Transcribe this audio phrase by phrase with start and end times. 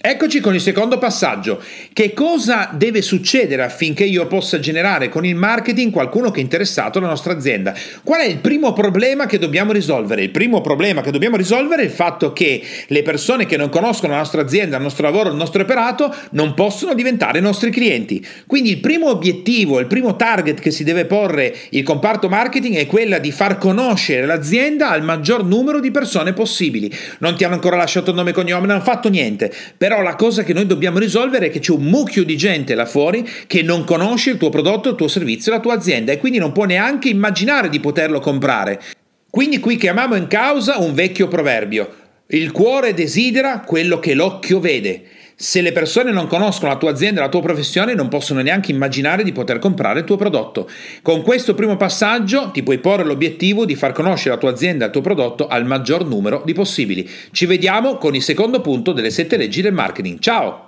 [0.00, 1.60] Eccoci con il secondo passaggio.
[1.92, 6.98] Che cosa deve succedere affinché io possa generare con il marketing qualcuno che è interessato
[6.98, 7.74] alla nostra azienda?
[8.04, 10.22] Qual è il primo problema che dobbiamo risolvere?
[10.22, 14.12] Il primo problema che dobbiamo risolvere è il fatto che le persone che non conoscono
[14.12, 18.24] la nostra azienda, il nostro lavoro, il nostro operato non possono diventare nostri clienti.
[18.46, 22.86] Quindi il primo obiettivo, il primo target che si deve porre il comparto marketing è
[22.86, 26.88] quella di far conoscere l'azienda al maggior numero di persone possibili.
[27.18, 29.52] Non ti hanno ancora lasciato nome e cognome, non hanno fatto niente
[29.88, 32.84] però la cosa che noi dobbiamo risolvere è che c'è un mucchio di gente là
[32.84, 36.36] fuori che non conosce il tuo prodotto, il tuo servizio, la tua azienda e quindi
[36.36, 38.82] non può neanche immaginare di poterlo comprare.
[39.30, 41.90] Quindi qui chiamiamo in causa un vecchio proverbio.
[42.26, 45.04] Il cuore desidera quello che l'occhio vede.
[45.40, 49.22] Se le persone non conoscono la tua azienda, la tua professione, non possono neanche immaginare
[49.22, 50.68] di poter comprare il tuo prodotto.
[51.00, 54.86] Con questo primo passaggio ti puoi porre l'obiettivo di far conoscere la tua azienda e
[54.88, 57.08] il tuo prodotto al maggior numero di possibili.
[57.30, 60.18] Ci vediamo con il secondo punto delle sette leggi del marketing.
[60.18, 60.64] Ciao!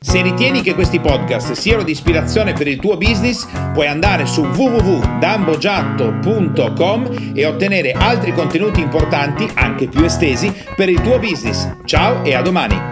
[0.00, 4.42] Se ritieni che questi podcast siano di ispirazione per il tuo business, puoi andare su
[4.42, 11.68] www.dambogiatto.com e ottenere altri contenuti importanti, anche più estesi, per il tuo business.
[11.84, 12.87] Ciao e a domani!